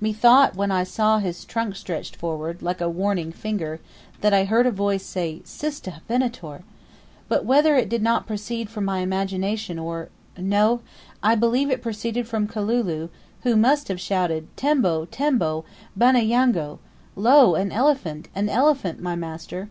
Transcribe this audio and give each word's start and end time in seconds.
Methought 0.00 0.54
when 0.54 0.70
I 0.70 0.84
saw 0.84 1.18
his 1.18 1.44
trunk 1.44 1.74
stretched 1.74 2.14
forward, 2.14 2.62
like 2.62 2.80
a 2.80 2.88
warning 2.88 3.32
finger, 3.32 3.80
that 4.20 4.32
I 4.32 4.44
heard 4.44 4.64
a 4.64 4.70
voice 4.70 5.04
say, 5.04 5.40
"Siste, 5.44 5.88
Venator!" 6.06 6.62
But 7.26 7.44
whether 7.44 7.74
it 7.76 7.88
did 7.88 8.00
not 8.00 8.24
proceed 8.28 8.70
from 8.70 8.84
my 8.84 8.98
imagination 9.00 9.80
or 9.80 10.08
No; 10.38 10.82
I 11.20 11.34
believe 11.34 11.68
it 11.68 11.82
proceeded 11.82 12.28
from 12.28 12.46
Kalulu, 12.46 13.08
who 13.42 13.56
must 13.56 13.88
have 13.88 14.00
shouted, 14.00 14.46
"Tembo, 14.56 15.04
tembo! 15.06 15.64
bana 15.96 16.20
yango!" 16.20 16.78
"Lo! 17.16 17.56
an 17.56 17.72
elephant! 17.72 18.28
an 18.36 18.48
elephant, 18.48 19.00
my 19.02 19.16
master!" 19.16 19.68